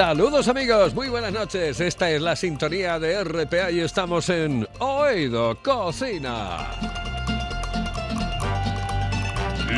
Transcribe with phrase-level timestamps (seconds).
[0.00, 1.78] Saludos amigos, muy buenas noches.
[1.78, 6.70] Esta es la sintonía de RPA y estamos en Oído Cocina.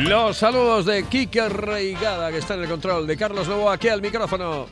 [0.03, 4.01] Los saludos de Kike Reigada, que está en el control, de Carlos Lobo aquí al
[4.01, 4.67] micrófono.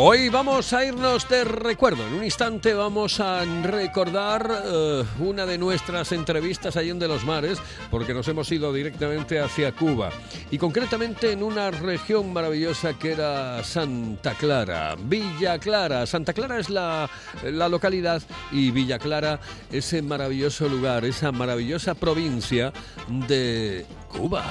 [0.00, 2.06] Hoy vamos a irnos de recuerdo.
[2.06, 7.24] En un instante vamos a recordar eh, una de nuestras entrevistas allí en de los
[7.24, 7.58] mares,
[7.90, 10.10] porque nos hemos ido directamente hacia Cuba
[10.52, 16.06] y concretamente en una región maravillosa que era Santa Clara, Villa Clara.
[16.06, 17.10] Santa Clara es la,
[17.42, 19.40] la localidad y Villa Clara
[19.72, 22.72] ese maravilloso lugar, esa maravillosa provincia
[23.26, 24.44] de Cuba.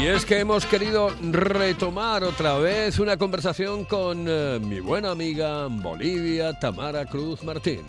[0.00, 5.66] Y es que hemos querido retomar otra vez una conversación con eh, mi buena amiga
[5.66, 7.82] Bolivia, Tamara Cruz Martín.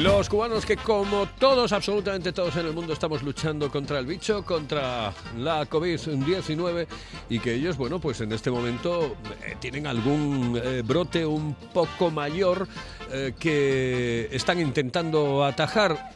[0.00, 4.42] Los cubanos que como todos, absolutamente todos en el mundo estamos luchando contra el bicho,
[4.46, 6.86] contra la COVID-19
[7.28, 12.10] y que ellos, bueno, pues en este momento eh, tienen algún eh, brote un poco
[12.10, 12.66] mayor
[13.12, 16.14] eh, que están intentando atajar.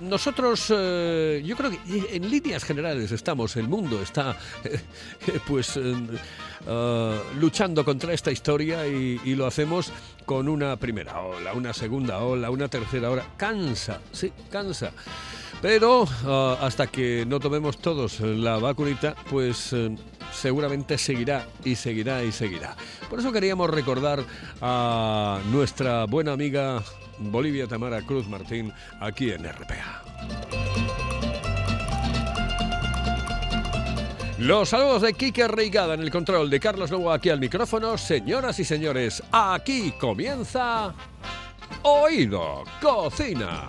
[0.00, 4.34] Nosotros, yo creo que en líneas generales estamos, el mundo está
[5.46, 5.78] pues
[7.38, 9.92] luchando contra esta historia y, y lo hacemos
[10.30, 13.24] con una primera ola, una segunda ola, una tercera ola.
[13.36, 14.92] Cansa, sí, cansa.
[15.62, 19.94] Pero ah, hasta que no tomemos todos la vacunita, pues eh,
[20.32, 22.76] seguramente seguirá y seguirá y seguirá.
[23.08, 24.24] Por eso queríamos recordar
[24.60, 26.82] a nuestra buena amiga
[27.18, 30.02] Bolivia Tamara Cruz Martín aquí en RPA.
[34.38, 37.98] Los saludos de Kike Reigada en el control de Carlos Lobo aquí al micrófono.
[37.98, 40.94] Señoras y señores, aquí comienza
[41.82, 43.68] Oído Cocina.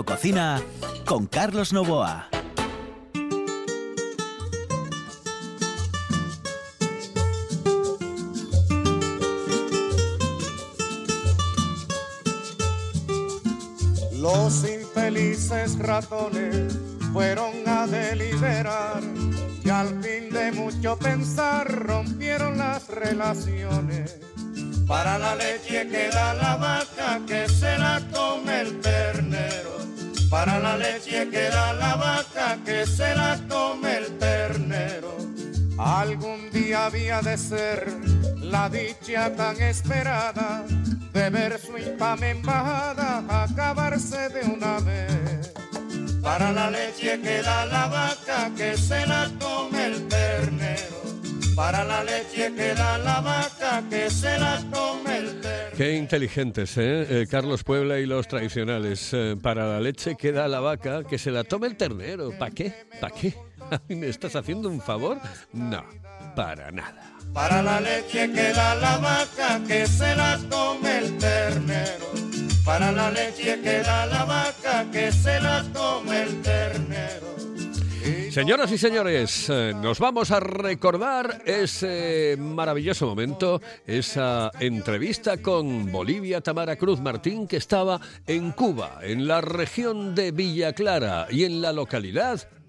[0.00, 0.62] Cocina
[1.04, 2.28] con Carlos Novoa.
[14.12, 16.78] Los infelices ratones
[17.12, 19.02] fueron a deliberar
[19.62, 24.18] y al fin de mucho pensar rompieron las relaciones.
[24.86, 29.31] Para la leche queda la vaca que se la come el ternero.
[30.32, 35.14] Para la leche queda la vaca que se la come el ternero.
[35.76, 37.86] Algún día había de ser
[38.36, 40.64] la dicha tan esperada
[41.12, 45.52] de ver su infame embajada acabarse de una vez.
[46.22, 51.02] Para la leche queda la vaca que se la come el ternero.
[51.54, 55.01] Para la leche queda la vaca que se la ternero.
[55.76, 57.22] Qué inteligentes, ¿eh?
[57.22, 59.10] Eh, Carlos Puebla y los tradicionales.
[59.12, 62.30] Eh, para la leche queda la vaca, que se la tome el ternero.
[62.38, 62.74] ¿Para qué?
[63.00, 63.34] ¿Para qué?
[63.88, 65.18] ¿Me estás haciendo un favor?
[65.52, 65.82] No,
[66.36, 67.16] para nada.
[67.32, 72.12] Para la leche queda la vaca que se la come el ternero.
[72.64, 77.31] Para la leche queda la vaca que se la come el ternero.
[78.32, 86.40] Señoras y señores, eh, nos vamos a recordar ese maravilloso momento, esa entrevista con Bolivia
[86.40, 91.60] Tamara Cruz Martín que estaba en Cuba, en la región de Villa Clara y en
[91.60, 92.48] la localidad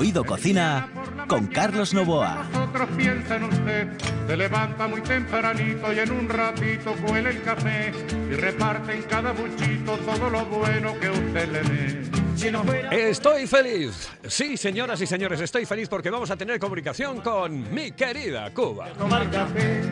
[0.00, 0.88] Oído Cocina
[1.28, 2.48] con Carlos Novoa.
[2.54, 3.88] Nosotros piensen usted,
[4.26, 7.92] se levanta muy tempranito y en un ratito cuela el café
[8.30, 12.02] y reparte en cada buchito todo lo bueno que usted le dé.
[12.34, 14.08] Si no fuera Estoy feliz.
[14.26, 18.86] Sí, señoras y señores, estoy feliz porque vamos a tener comunicación con mi querida Cuba.
[18.86, 19.82] de tomar café,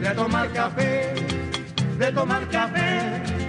[0.00, 1.14] de tomar café,
[1.96, 3.41] de tomar café.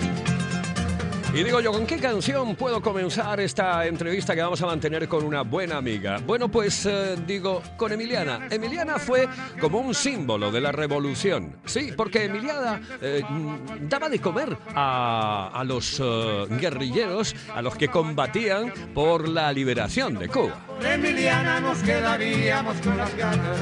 [1.33, 5.23] Y digo yo, ¿con qué canción puedo comenzar esta entrevista que vamos a mantener con
[5.23, 6.19] una buena amiga?
[6.23, 8.47] Bueno, pues eh, digo, con Emiliana.
[8.51, 9.27] Emiliana fue
[9.59, 11.57] como un símbolo de la revolución.
[11.65, 17.75] Sí, porque Emiliana eh, mm, daba de comer a, a los eh, guerrilleros, a los
[17.77, 20.67] que combatían por la liberación de Cuba.
[20.83, 23.57] Emiliana nos quedaríamos con las ganas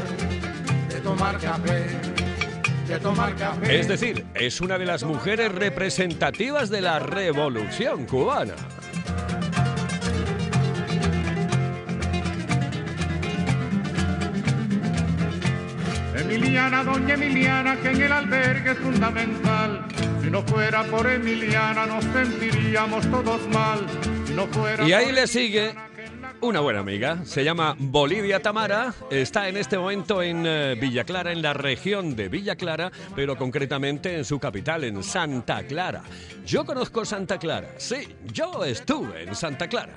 [0.90, 1.88] de tomar café,
[2.92, 3.80] de tomar café.
[3.80, 8.56] Es decir, es una de las mujeres representativas de la revolución cubana.
[16.18, 19.86] Emiliana, doña Emiliana, que en el albergue es fundamental.
[20.22, 23.86] Si no fuera por Emiliana nos sentiríamos todos mal.
[24.26, 25.74] Si no fuera Y ahí le sigue
[26.42, 31.32] una buena amiga, se llama Bolivia Tamara, está en este momento en eh, Villa Clara,
[31.32, 36.04] en la región de Villa Clara, pero concretamente en su capital, en Santa Clara.
[36.46, 39.94] Yo conozco Santa Clara, sí, yo estuve en Santa Clara.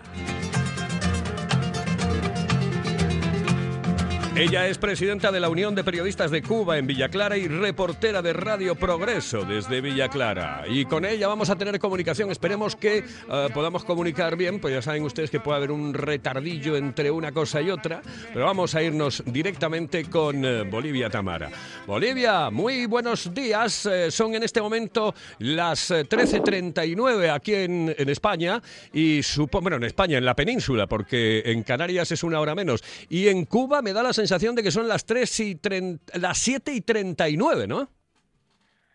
[4.37, 8.21] Ella es presidenta de la Unión de Periodistas de Cuba en Villa Clara y reportera
[8.21, 10.65] de Radio Progreso desde Villa Clara.
[10.69, 12.33] Y con ella vamos a tener comunicación.
[12.33, 16.77] Esperemos que eh, podamos comunicar bien, pues ya saben ustedes que puede haber un retardillo
[16.77, 18.03] entre una cosa y otra,
[18.33, 21.51] pero vamos a irnos directamente con eh, Bolivia Tamara.
[21.87, 23.87] Bolivia, muy buenos días.
[23.87, 28.61] Eh, son en este momento las eh, 13.39 aquí en, en España
[28.93, 32.83] y supo, bueno, en España, en la península, porque en Canarias es una hora menos.
[33.09, 36.39] Y en Cuba me da la sensación de que son las 3 y tren- las
[36.39, 37.89] 7 y 39, ¿no?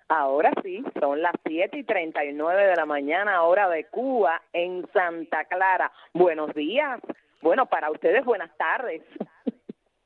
[0.08, 5.46] Ahora sí, son las 7 y 39 de la mañana, hora de Cuba, en Santa
[5.46, 5.92] Clara.
[6.14, 7.00] Buenos días.
[7.42, 9.02] Bueno, para ustedes, buenas tardes.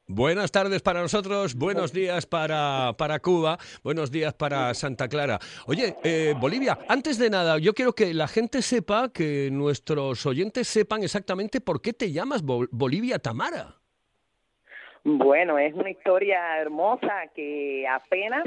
[0.05, 5.39] Buenas tardes para nosotros, buenos días para, para Cuba, buenos días para Santa Clara.
[5.65, 10.67] Oye, eh, Bolivia, antes de nada, yo quiero que la gente sepa, que nuestros oyentes
[10.67, 13.77] sepan exactamente por qué te llamas Bol- Bolivia Tamara.
[15.03, 18.45] Bueno, es una historia hermosa que apenas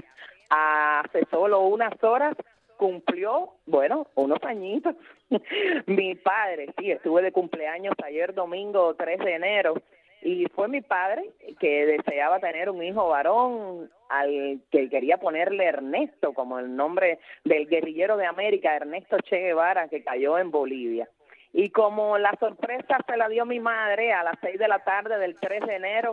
[0.49, 2.35] hace solo unas horas
[2.79, 4.94] cumplió, bueno, unos añitos.
[5.87, 9.75] mi padre, sí, estuve de cumpleaños ayer domingo 3 de enero
[10.23, 11.31] y fue mi padre
[11.61, 17.66] que deseaba tener un hijo varón al que quería ponerle Ernesto como el nombre del
[17.66, 21.09] guerrillero de América, Ernesto Che Guevara, que cayó en Bolivia.
[21.52, 25.19] Y como la sorpresa se la dio mi madre a las 6 de la tarde
[25.19, 26.12] del 3 de enero,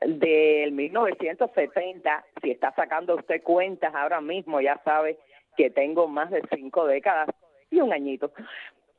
[0.00, 5.18] del 1970, si está sacando usted cuentas ahora mismo, ya sabe
[5.56, 7.28] que tengo más de cinco décadas
[7.70, 8.32] y un añito.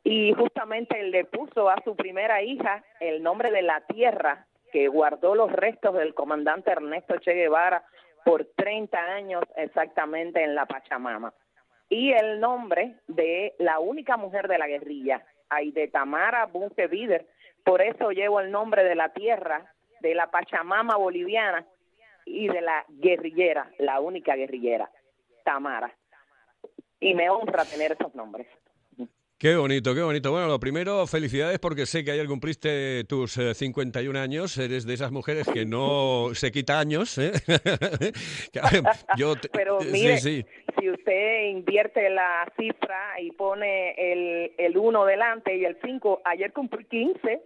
[0.03, 5.36] Y justamente le puso a su primera hija el nombre de la tierra que guardó
[5.36, 7.84] los restos del comandante Ernesto Che Guevara
[8.24, 11.34] por 30 años exactamente en la Pachamama.
[11.89, 17.25] Y el nombre de la única mujer de la guerrilla, Aide Tamara Bunke Bider,
[17.63, 21.65] por eso llevo el nombre de la tierra de la Pachamama boliviana
[22.25, 24.89] y de la guerrillera, la única guerrillera,
[25.43, 25.96] Tamara.
[27.00, 28.48] Y me honra tener esos nombres.
[29.39, 30.29] Qué bonito, qué bonito.
[30.29, 34.55] Bueno, lo primero, felicidades porque sé que ayer cumpliste tus eh, 51 años.
[34.60, 37.17] Eres de esas mujeres que no se quita años.
[37.17, 37.31] ¿eh?
[39.17, 40.46] Yo te- Pero sí, mire, sí.
[40.79, 46.53] si usted invierte la cifra y pone el, el 1 delante y el 5, ayer
[46.53, 47.41] cumplí 15.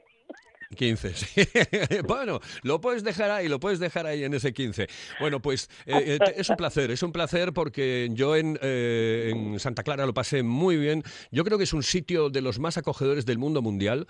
[0.76, 1.42] 15, sí.
[2.08, 4.88] bueno, lo puedes dejar ahí, lo puedes dejar ahí en ese 15.
[5.20, 9.60] Bueno, pues eh, eh, es un placer, es un placer porque yo en, eh, en,
[9.60, 11.04] Santa Clara lo pasé muy bien.
[11.32, 14.08] Yo creo que es un sitio de los más acogedores del mundo mundial.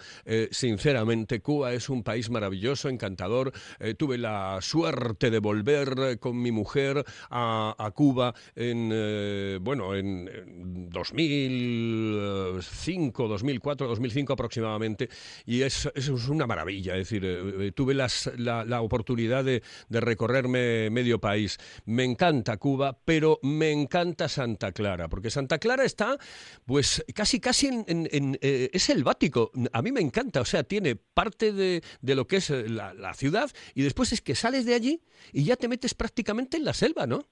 [0.52, 3.52] sinceramente, Cuba es un país maravilloso, encantador.
[3.98, 13.88] tuve la suerte de volver con mi mujer a, Cuba en, bueno, en 2005, 2004,
[13.88, 15.10] 2005 aproximadamente.
[15.46, 16.94] Y es, es una maravilla.
[16.94, 21.58] Es decir, eh, eh, tuve las, la, oportunidad de, recorrerme medio país.
[21.86, 26.18] Me encanta Cuba, pero me encanta Santa Clara, porque Santa Clara está,
[26.66, 29.52] pues, casi, casi en, eh, es selvático.
[29.72, 33.14] A mí me encanta, o sea, tiene parte de, de lo que es la, la
[33.14, 36.74] ciudad y después es que sales de allí y ya te metes prácticamente en la
[36.74, 37.28] selva, ¿no?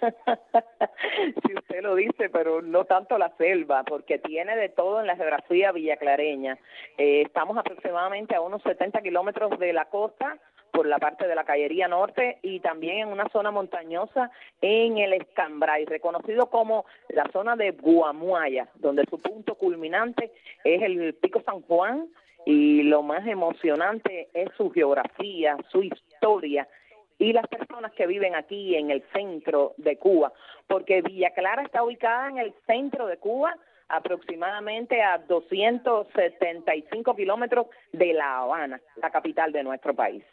[1.46, 5.16] si usted lo dice, pero no tanto la selva, porque tiene de todo en la
[5.16, 6.58] geografía villaclareña.
[6.98, 10.38] Eh, estamos aproximadamente a unos 70 kilómetros de la costa
[10.72, 15.14] por la parte de la Callería Norte y también en una zona montañosa en el
[15.14, 20.32] Escambray, reconocido como la zona de Guamuaya, donde su punto culminante
[20.64, 22.08] es el Pico San Juan
[22.44, 26.68] y lo más emocionante es su geografía, su historia
[27.18, 30.32] y las personas que viven aquí en el centro de Cuba,
[30.66, 33.56] porque Villa Clara está ubicada en el centro de Cuba,
[33.88, 40.24] aproximadamente a 275 kilómetros de La Habana, la capital de nuestro país.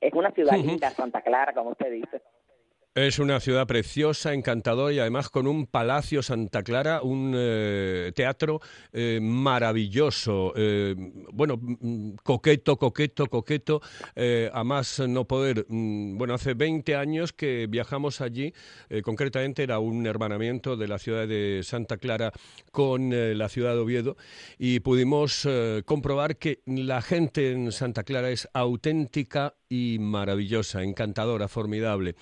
[0.00, 2.20] Es una ciudad linda, Santa Clara, como usted dice.
[2.96, 8.62] Es una ciudad preciosa, encantadora y además con un Palacio Santa Clara, un eh, teatro
[8.90, 10.54] eh, maravilloso.
[10.56, 10.94] Eh,
[11.30, 13.82] bueno, mm, coqueto, coqueto, coqueto,
[14.50, 15.66] a más no poder.
[15.68, 18.54] Mm, bueno, hace 20 años que viajamos allí,
[19.02, 22.32] concretamente era un hermanamiento de la ciudad de Santa Clara
[22.72, 24.16] con la ciudad de Oviedo
[24.58, 25.46] y pudimos
[25.84, 32.14] comprobar que la gente en Santa Clara es auténtica y maravillosa, encantadora, formidable.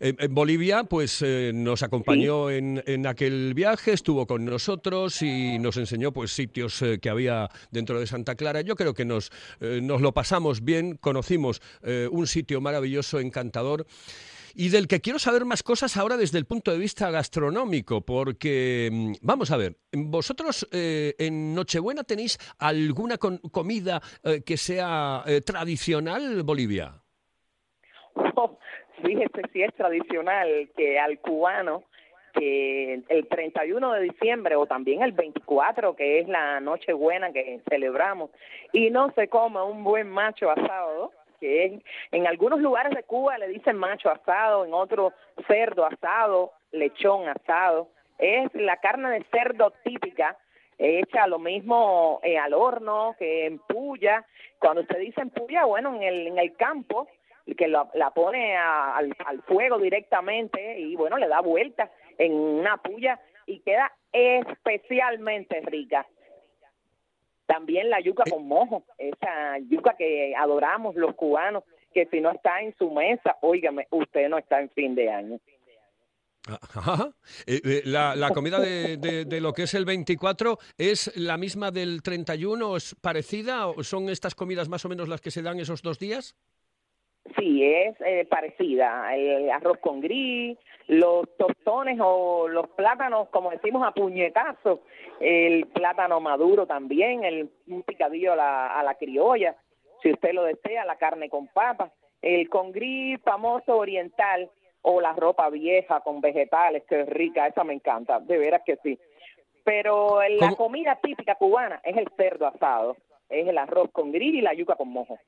[0.00, 5.76] En, Bolivia, pues eh, nos acompañó en, en, aquel viaje, estuvo con nosotros y nos
[5.76, 8.60] enseñó pues sitios eh, que había dentro de Santa Clara.
[8.60, 9.30] Yo creo que nos,
[9.60, 11.62] eh, nos lo pasamos bien, conocimos
[12.10, 13.86] un sitio maravilloso, encantador
[14.54, 18.88] y del que quiero saber más cosas ahora desde el punto de vista gastronómico, porque
[18.90, 25.40] mm, vamos a ver, vosotros eh, en Nochebuena tenéis alguna comida eh, que sea eh,
[25.40, 26.92] tradicional Bolivia.
[28.14, 28.58] Oh,
[29.02, 31.84] fíjese si es tradicional que al cubano
[32.32, 38.30] que el 31 de diciembre o también el 24, que es la Nochebuena que celebramos,
[38.72, 41.80] y no se come un buen macho asado, que
[42.12, 45.12] en algunos lugares de Cuba le dicen macho asado, en otros
[45.48, 47.88] cerdo asado, lechón asado.
[48.18, 50.36] Es la carne de cerdo típica
[50.78, 54.24] hecha lo mismo eh, al horno que en puya.
[54.58, 57.08] Cuando usted dice en puya, bueno, en el, en el campo,
[57.56, 63.18] que la pone al, al fuego directamente y bueno, le da vuelta en una puya
[63.46, 66.06] y queda especialmente rica.
[67.50, 72.60] También la yuca con mojo, esa yuca que adoramos los cubanos, que si no está
[72.62, 75.40] en su mesa, óigame, usted no está en fin de año.
[77.46, 82.02] Eh, eh, la, comida de, de, lo que es el 24 es la misma del
[82.02, 85.82] 31, es parecida o son estas comidas más o menos las que se dan esos
[85.82, 86.36] dos días?
[87.38, 89.14] Sí, es eh, parecida.
[89.14, 90.58] El arroz con gris,
[90.88, 94.80] los tostones o los plátanos, como decimos, a puñetazo.
[95.20, 99.54] El plátano maduro también, el, un picadillo a la, a la criolla,
[100.02, 101.92] si usted lo desea, la carne con papas.
[102.22, 104.50] El con gris famoso oriental
[104.82, 108.76] o la ropa vieja con vegetales, que es rica, esa me encanta, de veras que
[108.82, 108.98] sí.
[109.64, 112.96] Pero la comida típica cubana es el cerdo asado,
[113.28, 115.18] es el arroz con gris y la yuca con mojo.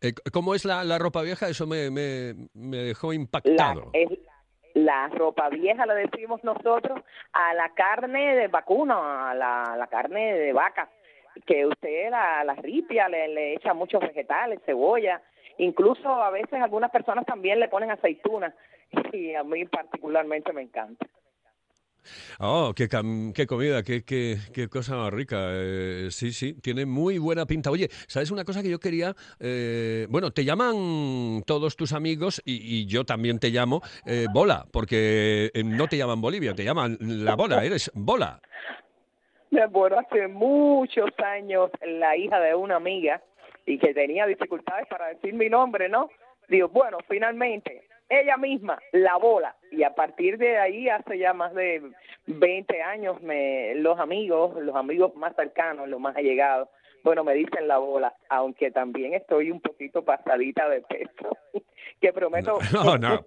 [0.00, 1.48] Eh, ¿Cómo es la, la, ropa vieja?
[1.48, 3.90] Eso me, me, me dejó impactado.
[3.92, 4.08] La, es,
[4.74, 7.00] la ropa vieja le decimos nosotros
[7.32, 10.88] a la carne de vacuno, a la, la carne de vaca,
[11.46, 15.20] que usted la, la ripia le, le echa muchos vegetales, cebolla,
[15.58, 18.54] incluso a veces algunas personas también le ponen aceitunas
[19.12, 21.06] y a mí particularmente me encanta.
[22.38, 25.36] Oh, qué, qué comida, qué, cosa más rica.
[25.50, 27.70] Eh, sí, sí, tiene muy buena pinta.
[27.70, 29.14] Oye, ¿sabes una cosa que yo quería?
[29.40, 35.50] Eh, bueno, te llaman todos tus amigos y, yo también te llamo eh, Bola, porque
[35.64, 38.40] no te llaman Bolivia, te llaman La Bola, eres Bola.
[39.70, 43.20] Bueno, hace muchos años la hija de una amiga
[43.66, 46.08] y que tenía dificultades para decir mi nombre, ¿no?
[46.48, 49.56] Digo, bueno, finalmente ella misma, la bola.
[49.70, 51.92] Y a partir de ahí, hace ya más de
[52.26, 56.68] 20 años, me, los amigos, los amigos más cercanos, los más allegados,
[57.04, 61.36] bueno, me dicen la bola, aunque también estoy un poquito pasadita de peso,
[62.00, 62.58] que prometo...
[62.72, 63.24] No, no,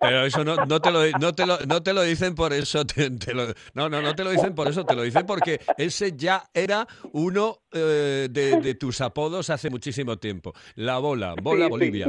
[0.00, 2.84] pero eso no, no, te lo, no, te lo, no te lo dicen por eso.
[2.86, 4.84] Te, lo, no, no, no te lo dicen por eso.
[4.84, 10.54] Te lo dicen porque ese ya era uno eh, de, tus apodos hace muchísimo tiempo.
[10.74, 12.08] La bola, bola Bolivia.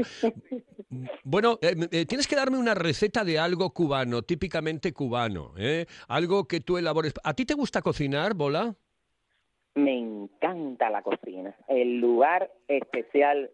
[1.23, 5.53] Bueno, eh, eh, tienes que darme una receta de algo cubano, típicamente cubano.
[6.07, 7.13] Algo que tú elabores.
[7.23, 8.73] ¿A ti te gusta cocinar, bola?
[9.75, 11.55] Me encanta la cocina.
[11.67, 13.51] El lugar especial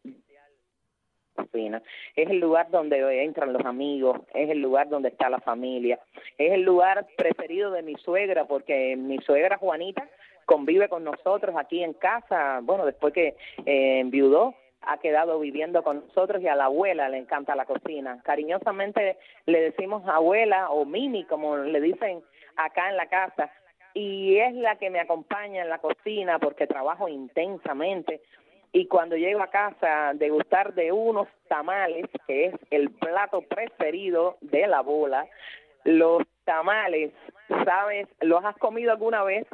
[1.37, 1.81] cocina.
[2.15, 5.99] Es el lugar donde entran los amigos, es el lugar donde está la familia,
[6.37, 10.07] es el lugar preferido de mi suegra, porque mi suegra Juanita
[10.45, 16.05] convive con nosotros aquí en casa, bueno, después que eh, enviudó, ha quedado viviendo con
[16.07, 18.21] nosotros y a la abuela le encanta la cocina.
[18.23, 22.21] Cariñosamente le decimos abuela o mimi, como le dicen
[22.55, 23.51] acá en la casa,
[23.93, 28.21] y es la que me acompaña en la cocina porque trabajo intensamente
[28.71, 34.67] y cuando llego a casa degustar de unos tamales, que es el plato preferido de
[34.67, 35.25] la bola,
[35.83, 37.11] los tamales,
[37.65, 38.07] ¿sabes?
[38.21, 39.47] ¿Los has comido alguna vez?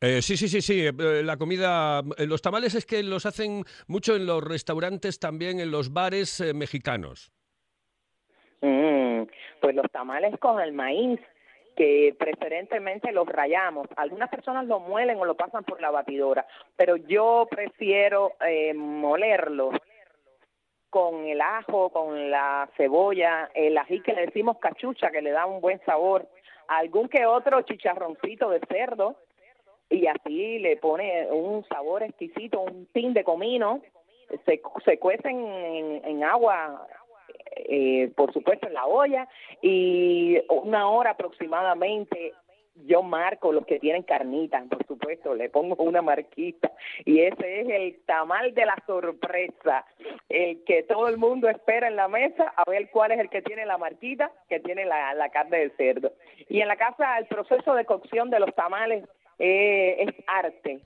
[0.00, 0.84] Eh, sí, sí, sí, sí.
[0.86, 5.60] Eh, la comida, eh, los tamales es que los hacen mucho en los restaurantes, también
[5.60, 7.32] en los bares mexicanos.
[8.62, 9.22] Mm,
[9.60, 11.20] pues los tamales con el maíz
[11.76, 13.86] que preferentemente los rayamos.
[13.96, 19.74] Algunas personas lo muelen o lo pasan por la batidora, pero yo prefiero eh, molerlos
[20.90, 25.46] con el ajo, con la cebolla, el ají que le decimos cachucha, que le da
[25.46, 26.28] un buen sabor,
[26.68, 29.16] algún que otro chicharroncito de cerdo,
[29.88, 33.80] y así le pone un sabor exquisito, un tin de comino,
[34.44, 36.86] se, se cuecen en, en agua
[37.56, 39.28] eh, por supuesto en la olla
[39.60, 42.32] y una hora aproximadamente
[42.74, 46.72] yo marco los que tienen carnitas, por supuesto, le pongo una marquita
[47.04, 49.84] y ese es el tamal de la sorpresa,
[50.28, 53.42] el que todo el mundo espera en la mesa a ver cuál es el que
[53.42, 56.12] tiene la marquita, que tiene la, carne de cerdo.
[56.48, 59.04] Y en la casa el proceso de cocción de los tamales
[59.38, 60.80] eh, es arte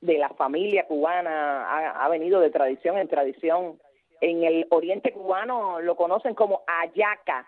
[0.00, 3.78] de la familia cubana, ha, ha venido de tradición en tradición
[4.20, 7.46] en el oriente cubano lo conocen como ayaca.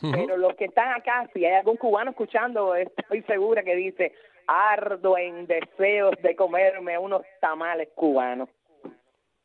[0.00, 4.12] Pero los que están acá, si hay algún cubano escuchando, estoy segura que dice,
[4.48, 8.48] ardo en deseos de comerme unos tamales cubanos.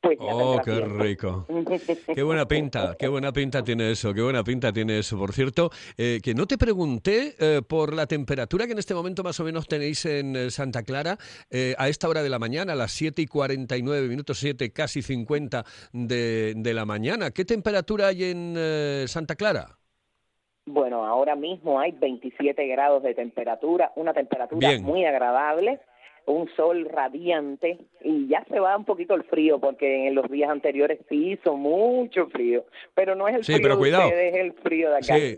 [0.02, 1.46] Pues oh, qué rico.
[2.16, 5.18] Qué buena pinta, qué buena pinta tiene eso, qué buena pinta tiene eso.
[5.18, 9.24] Por cierto, eh, que no te pregunté eh, por la temperatura que en este momento
[9.24, 11.18] más o menos tenéis en eh, Santa Clara
[11.78, 15.64] a esta hora de la mañana, a las 7 y 49 minutos, 7 casi 50
[15.94, 17.32] de, de la mañana.
[17.32, 18.56] ¿Qué temperatura hay en
[19.08, 19.78] Santa Clara?
[20.66, 25.80] Bueno, ahora mismo hay 27 grados de temperatura, una temperatura muy agradable
[26.28, 30.50] un sol radiante y ya se va un poquito el frío porque en los días
[30.50, 34.90] anteriores sí hizo mucho frío, pero no es el frío de ustedes, es el frío
[34.90, 35.18] de acá.
[35.18, 35.36] Sí,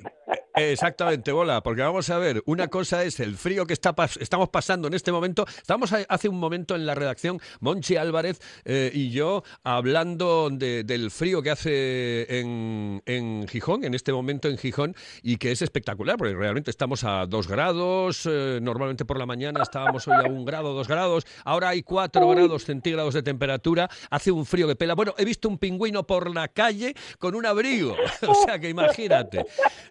[0.55, 4.87] exactamente, bola, porque vamos a ver, una cosa es el frío que está estamos pasando
[4.87, 5.45] en este momento.
[5.47, 11.41] Estamos hace un momento en la redacción, Monchi Álvarez eh, y yo, hablando del frío
[11.41, 16.35] que hace en, en, Gijón, en este momento en Gijón, y que es espectacular, porque
[16.35, 20.79] realmente estamos a dos grados, eh, normalmente por la mañana estábamos hoy a un grado,
[20.83, 24.95] grados, ahora hay 4 grados centígrados de temperatura, hace un frío que pela.
[24.95, 27.95] Bueno, he visto un pingüino por la calle con un abrigo,
[28.27, 29.45] o sea que imagínate,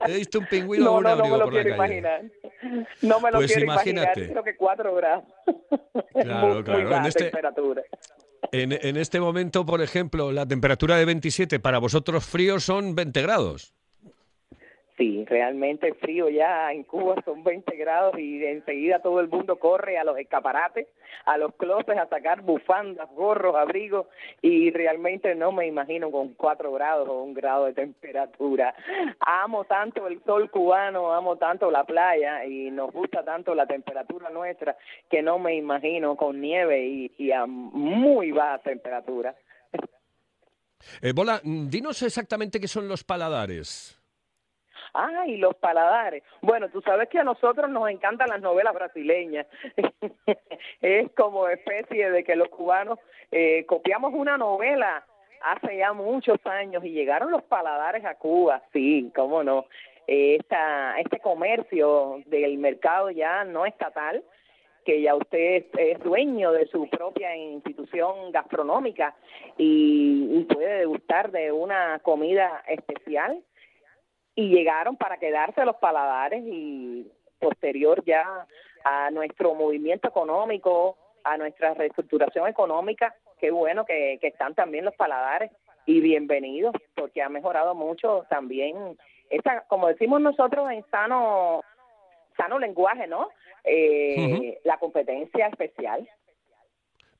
[0.06, 1.74] he visto un pingüino con un abrigo por la calle.
[1.74, 2.22] Imaginar.
[3.02, 4.20] No me lo pues quiero imagínate.
[4.20, 5.24] imaginar, creo que 4 grados.
[6.14, 6.96] Claro, claro.
[6.96, 7.82] en este, temperatura.
[8.52, 13.22] En, en este momento, por ejemplo, la temperatura de 27 para vosotros fríos son 20
[13.22, 13.74] grados.
[14.98, 19.96] Sí, realmente frío ya en Cuba son 20 grados y enseguida todo el mundo corre
[19.96, 20.88] a los escaparates,
[21.24, 24.08] a los closets a sacar bufandas, gorros, abrigos
[24.42, 28.74] y realmente no me imagino con 4 grados o un grado de temperatura.
[29.20, 34.30] Amo tanto el sol cubano, amo tanto la playa y nos gusta tanto la temperatura
[34.30, 34.76] nuestra
[35.08, 39.36] que no me imagino con nieve y, a muy baja temperatura.
[41.02, 43.97] Eh, Bola, dinos exactamente qué son los paladares.
[44.94, 46.22] Ah, y los paladares.
[46.40, 49.46] Bueno, tú sabes que a nosotros nos encantan las novelas brasileñas.
[50.80, 52.98] es como especie de que los cubanos
[53.30, 55.04] eh, copiamos una novela
[55.42, 59.66] hace ya muchos años y llegaron los paladares a Cuba, sí, cómo no.
[60.06, 64.24] Esta, este comercio del mercado ya no estatal,
[64.84, 69.14] que ya usted es dueño de su propia institución gastronómica
[69.58, 73.42] y, y puede degustar de una comida especial
[74.38, 78.46] y llegaron para quedarse los paladares y posterior ya
[78.84, 84.94] a nuestro movimiento económico a nuestra reestructuración económica, qué bueno que, que están también los
[84.94, 85.50] paladares
[85.86, 88.96] y bienvenidos, porque ha mejorado mucho también,
[89.28, 91.64] esa, como decimos nosotros en sano,
[92.36, 93.30] sano lenguaje, ¿no?
[93.64, 96.08] Eh, La competencia especial.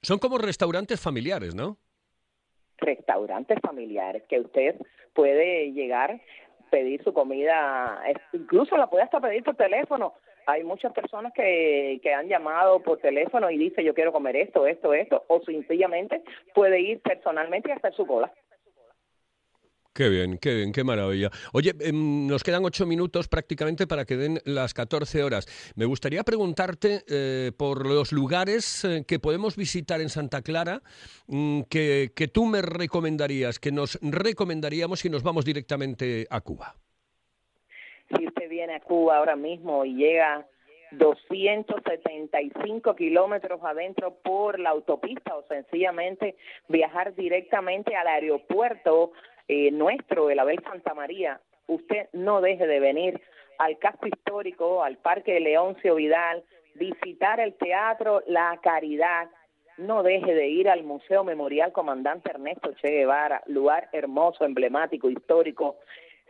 [0.02, 1.78] Son como restaurantes familiares, ¿no?
[2.76, 4.76] Restaurantes familiares que usted
[5.14, 6.20] puede llegar,
[6.68, 8.02] pedir su comida,
[8.32, 10.14] incluso la puede hasta pedir por teléfono.
[10.46, 14.66] Hay muchas personas que, que han llamado por teléfono y dice yo quiero comer esto,
[14.66, 16.22] esto, esto, o sencillamente
[16.54, 18.32] puede ir personalmente y hacer su cola.
[19.98, 21.28] Qué bien, qué bien, qué maravilla.
[21.52, 25.48] Oye, em, nos quedan ocho minutos prácticamente para que den las 14 horas.
[25.74, 30.82] Me gustaría preguntarte eh, por los lugares eh, que podemos visitar en Santa Clara
[31.26, 36.76] mm, que, que tú me recomendarías, que nos recomendaríamos si nos vamos directamente a Cuba.
[38.16, 40.46] Si usted viene a Cuba ahora mismo y llega
[40.92, 46.36] 275 kilómetros adentro por la autopista o sencillamente
[46.68, 49.10] viajar directamente al aeropuerto
[49.48, 53.20] eh, nuestro, el Abel Santa María, usted no deje de venir
[53.58, 59.28] al casco histórico, al Parque de Leoncio Vidal, visitar el teatro La Caridad,
[59.78, 65.76] no deje de ir al Museo Memorial Comandante Ernesto Che Guevara, lugar hermoso, emblemático, histórico.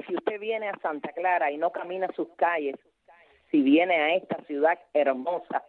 [0.06, 2.76] Si usted viene a Santa Clara y no camina sus calles,
[3.50, 5.64] si viene a esta ciudad hermosa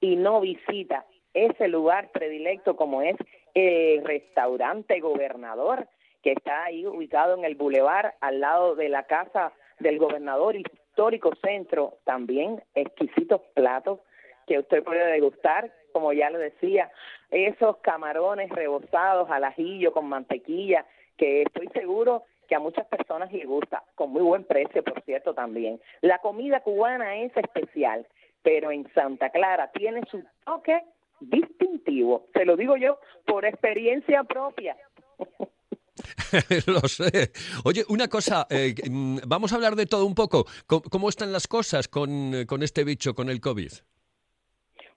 [0.00, 3.16] y no visita ese lugar predilecto como es
[3.54, 5.88] el restaurante gobernador,
[6.22, 11.32] que está ahí ubicado en el bulevar al lado de la casa del gobernador histórico
[11.42, 14.00] centro, también exquisitos platos
[14.46, 16.90] que usted puede degustar, como ya lo decía,
[17.30, 23.46] esos camarones rebozados al ajillo con mantequilla, que estoy seguro que a muchas personas les
[23.46, 25.80] gusta, con muy buen precio, por cierto, también.
[26.00, 28.06] La comida cubana es especial,
[28.42, 30.82] pero en Santa Clara tiene su toque
[31.20, 34.76] distintivo, se lo digo yo por experiencia propia.
[36.66, 37.30] Lo sé.
[37.64, 40.44] Oye, una cosa, eh, mm, vamos a hablar de todo un poco.
[40.66, 43.72] ¿Cómo, están las cosas con, eh, con este bicho, con el COVID?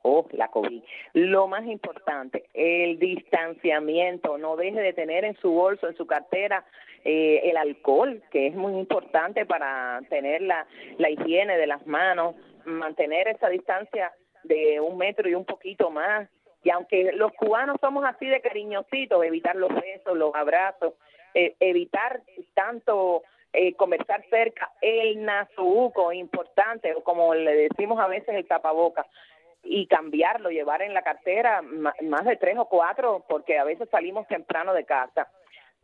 [0.04, 0.84] Oh, la COVID.
[1.14, 4.38] Lo más importante, el distanciamiento.
[4.38, 6.64] No deje de tener en su bolso, en su cartera,
[7.04, 12.36] eh, el alcohol, que es muy importante para tener la, la higiene de las manos,
[12.66, 14.12] mantener esa distancia
[14.44, 16.30] de un metro y un poquito más
[16.66, 20.96] y aunque los cubanos somos así de cariñositos, evitar los besos, los abrazos,
[21.36, 22.24] eh, evitar
[22.56, 23.22] tanto
[23.54, 29.06] eh, conversar cerca, el nasobuco, importante, o como le decimos a veces el tapaboca,
[29.64, 34.28] y cambiarlo, llevar en la cartera más de tres o cuatro, porque a veces salimos
[34.28, 35.30] temprano de casa.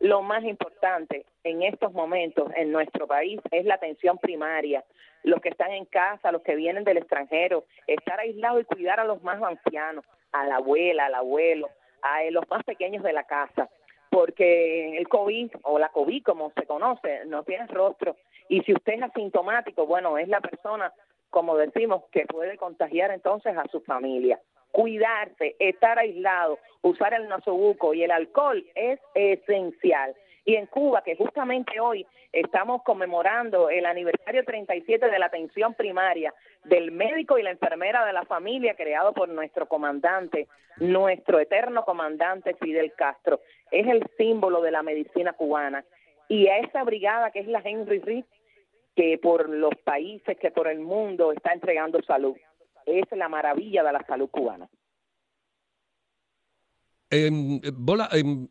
[0.00, 4.82] Lo más importante en estos momentos en nuestro país es la atención primaria,
[5.22, 9.04] los que están en casa, los que vienen del extranjero, estar aislados y cuidar a
[9.04, 11.68] los más ancianos a la abuela, al abuelo,
[12.02, 13.68] a los más pequeños de la casa,
[14.10, 18.16] porque el COVID o la COVID como se conoce no tiene rostro
[18.48, 20.92] y si usted es asintomático, bueno, es la persona,
[21.30, 24.40] como decimos, que puede contagiar entonces a su familia.
[24.72, 30.14] Cuidarse, estar aislado, usar el nasobuco y el alcohol es esencial.
[30.44, 36.34] Y en Cuba, que justamente hoy estamos conmemorando el aniversario 37 de la atención primaria
[36.64, 42.54] del médico y la enfermera de la familia creado por nuestro comandante, nuestro eterno comandante
[42.54, 43.40] Fidel Castro.
[43.70, 45.84] Es el símbolo de la medicina cubana.
[46.28, 48.24] Y a esa brigada que es la Henry Reed,
[48.96, 52.36] que por los países, que por el mundo está entregando salud.
[52.84, 54.68] Es la maravilla de la salud cubana.
[57.14, 57.28] Eh,
[57.74, 58.48] Bola, em,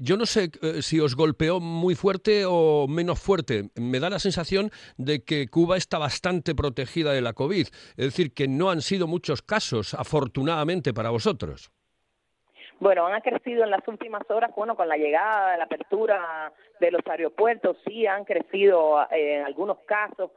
[0.00, 3.64] yo no sé eh, si os golpeó muy fuerte o menos fuerte.
[3.76, 7.66] Me da la sensación de que Cuba está bastante protegida de la COVID.
[7.66, 11.70] Es decir, que no han sido muchos casos, afortunadamente para vosotros.
[12.80, 17.04] Bueno, han crecido en las últimas horas, bueno, con la llegada la apertura de los
[17.06, 20.30] aeropuertos, sí han crecido eh, en algunos casos,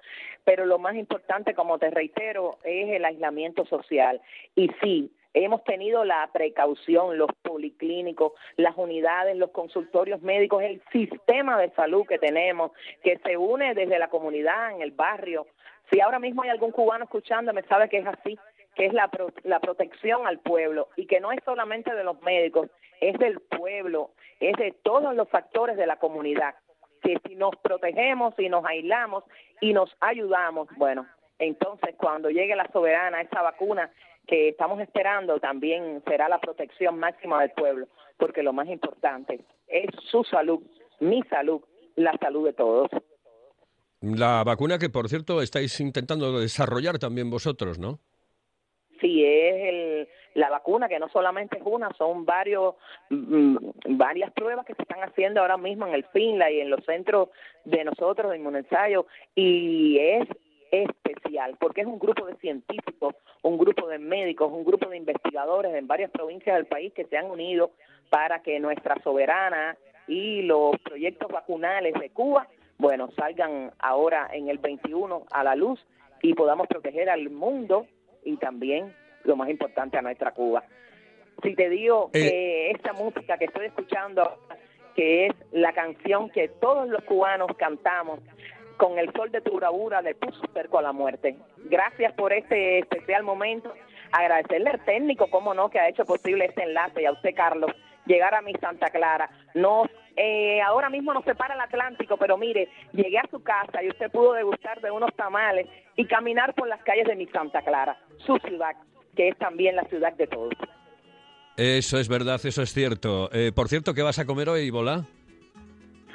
[0.43, 4.19] pero lo más importante, como te reitero, es el aislamiento social.
[4.55, 11.57] Y sí, Hemos tenido la precaución, los policlínicos, las unidades, los consultorios médicos, el sistema
[11.57, 15.47] de salud que tenemos, que se une desde la comunidad, en el barrio.
[15.89, 18.37] Si ahora mismo hay algún cubano escuchándome, sabe que es así,
[18.75, 19.09] que es la,
[19.43, 24.11] la protección al pueblo y que no es solamente de los médicos, es del pueblo,
[24.39, 26.55] es de todos los factores de la comunidad.
[27.01, 29.23] Que si nos protegemos, si nos aislamos
[29.59, 31.07] y nos ayudamos, bueno,
[31.39, 33.91] entonces cuando llegue la soberana, esa vacuna
[34.27, 39.87] que estamos esperando también será la protección máxima del pueblo, porque lo más importante es
[40.09, 40.61] su salud,
[40.99, 41.61] mi salud,
[41.95, 42.89] la salud de todos.
[44.01, 47.99] La vacuna que, por cierto, estáis intentando desarrollar también vosotros, ¿no?
[48.99, 52.75] Sí, es el, la vacuna, que no solamente es una, son varios,
[53.09, 53.57] mm,
[53.89, 57.29] varias pruebas que se están haciendo ahora mismo en el FINLA y en los centros
[57.65, 59.05] de nosotros de inmunensayo
[59.35, 60.27] y es
[60.71, 65.73] especial porque es un grupo de científicos, un grupo de médicos, un grupo de investigadores
[65.75, 67.71] en varias provincias del país que se han unido
[68.09, 74.57] para que nuestra soberana y los proyectos vacunales de Cuba, bueno, salgan ahora en el
[74.57, 75.79] 21 a la luz
[76.21, 77.87] y podamos proteger al mundo
[78.23, 80.63] y también, lo más importante, a nuestra Cuba.
[81.43, 82.19] Si te digo Eh.
[82.29, 84.37] que esta música que estoy escuchando,
[84.95, 88.19] que es la canción que todos los cubanos cantamos,
[88.81, 91.37] con el sol de tu bravura le puso cerco a la muerte.
[91.65, 93.71] Gracias por este especial momento.
[94.11, 97.69] Agradecerle al técnico, cómo no, que ha hecho posible este enlace y a usted, Carlos,
[98.07, 99.29] llegar a mi Santa Clara.
[99.53, 103.89] Nos, eh, ahora mismo nos separa el Atlántico, pero mire, llegué a su casa y
[103.89, 107.99] usted pudo degustar de unos tamales y caminar por las calles de mi Santa Clara,
[108.25, 108.75] su ciudad,
[109.15, 110.53] que es también la ciudad de todos.
[111.55, 113.29] Eso es verdad, eso es cierto.
[113.31, 115.05] Eh, por cierto, ¿qué vas a comer hoy, Bola?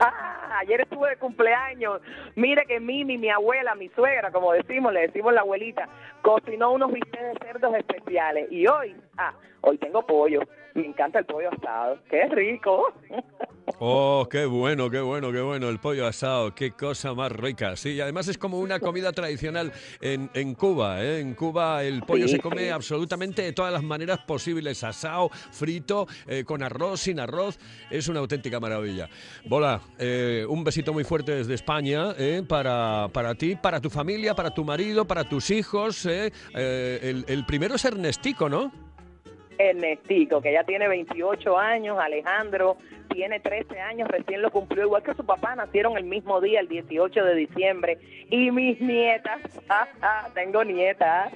[0.01, 2.01] Ah, ayer estuve de cumpleaños.
[2.35, 5.89] Mire que Mimi, mi abuela, mi suegra, como decimos, le decimos la abuelita,
[6.23, 8.51] cocinó unos bistecs de cerdos especiales.
[8.51, 10.41] Y hoy, ah, hoy tengo pollo.
[10.77, 11.99] Me encanta el pollo asado.
[12.11, 12.93] ¡Qué rico!
[13.81, 17.75] Oh, qué bueno, qué bueno, qué bueno, el pollo asado, qué cosa más rica.
[17.77, 21.03] Sí, y además es como una comida tradicional en, en Cuba.
[21.03, 21.19] ¿eh?
[21.19, 22.69] En Cuba el pollo Sí, se come sí.
[22.69, 27.59] absolutamente de todas las maneras posibles, asado, frito, eh, con arroz, sin arroz.
[27.91, 29.11] Es una auténtica maravilla.
[29.47, 32.45] Bola, eh, un besito muy fuerte desde España ¿eh?
[32.49, 36.07] para, para ti, para tu familia, para tu marido, para tus hijos.
[36.07, 38.86] el, el primero es Ernestico, ¿no?
[39.59, 42.77] Ernestico, que ya tiene 28 años, Alejandro
[43.09, 46.69] tiene 13 años, recién lo cumplió, igual que su papá, nacieron el mismo día, el
[46.69, 47.99] 18 de diciembre.
[48.29, 49.41] Y mis nietas,
[50.35, 51.33] tengo nietas.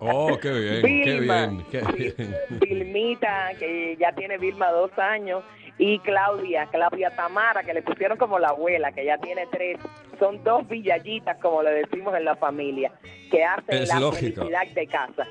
[0.00, 1.80] Oh, qué bien, qué Vilma, bien, qué
[2.16, 2.34] bien.
[2.60, 5.42] Vilmita, que ya tiene Vilma dos años,
[5.78, 9.78] y Claudia, Claudia Tamara, que le pusieron como la abuela, que ya tiene tres.
[10.18, 12.90] Son dos villallitas, como le decimos en la familia,
[13.30, 14.40] que hacen Es la lógico.
[14.42, 15.26] felicidad de casa.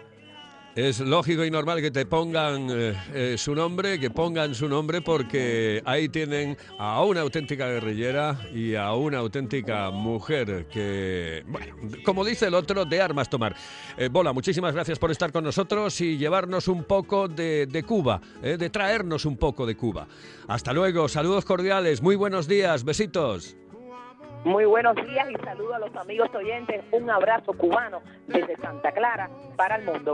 [0.77, 5.01] Es lógico y normal que te pongan eh, eh, su nombre, que pongan su nombre
[5.01, 12.23] porque ahí tienen a una auténtica guerrillera y a una auténtica mujer que, bueno, como
[12.23, 13.55] dice el otro, de armas tomar.
[13.97, 18.21] Eh, Bola, muchísimas gracias por estar con nosotros y llevarnos un poco de, de Cuba,
[18.43, 20.07] eh, de traernos un poco de Cuba.
[20.47, 23.57] Hasta luego, saludos cordiales, muy buenos días, besitos.
[24.45, 26.85] Muy buenos días y saludo a los amigos oyentes.
[26.91, 30.13] Un abrazo cubano desde Santa Clara para el mundo.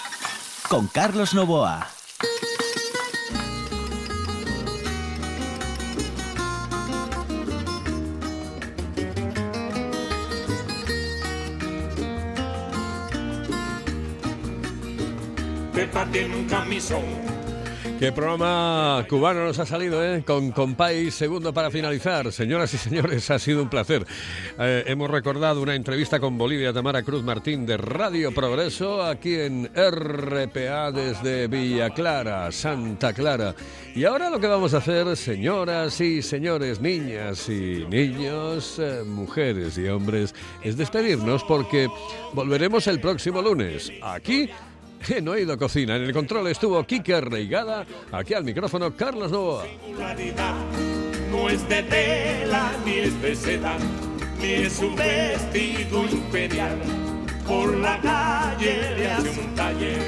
[0.71, 1.85] Con Carlos Novoa.
[15.73, 17.30] Pepa tiene un camisón.
[18.01, 20.23] Qué programa cubano nos ha salido, ¿eh?
[20.25, 22.31] Con, país segundo para finalizar.
[22.31, 24.07] Señoras y señores, ha sido un placer.
[24.57, 29.69] Eh, hemos recordado una entrevista con Bolivia Tamara Cruz Martín de Radio Progreso, aquí en
[29.75, 33.53] RPA desde Villa Clara, Santa Clara.
[33.93, 39.77] Y ahora lo que vamos a hacer, señoras y señores, niñas y niños, eh, mujeres
[39.77, 40.33] y hombres,
[40.63, 41.87] es despedirnos porque
[42.33, 44.49] volveremos el próximo lunes, aquí
[45.09, 45.95] en Oído Cocina.
[45.95, 47.85] En el control estuvo Kike Reigada.
[48.11, 49.65] Aquí al micrófono Carlos Novoa.
[51.31, 53.77] No es de tela ni es de seda,
[54.39, 56.77] ni es un vestido imperial.
[57.47, 60.01] Por la calle le hace un taller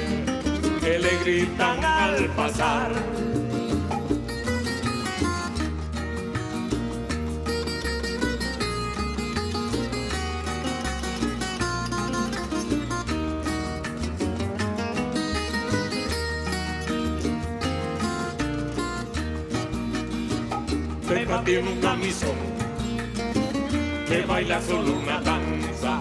[0.80, 2.92] que le gritan al pasar.
[21.24, 22.36] Pepa tiene un camisón
[24.06, 25.98] que baila solo una danza,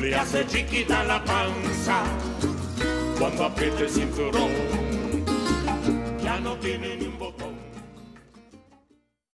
[0.00, 2.04] le hace chiquita la panza
[3.18, 4.50] cuando aprieta el cinturón.
[6.22, 7.13] Ya no tiene ni